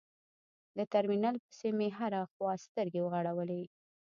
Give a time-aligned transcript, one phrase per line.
[0.77, 3.61] د ترمینل پسې مې هره خوا سترګې وغړولې.